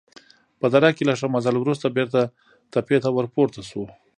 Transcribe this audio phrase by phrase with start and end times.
[0.59, 2.19] په دره کې له ښه مزل وروسته بېرته
[2.73, 3.87] تپې ته ورپورته شوو.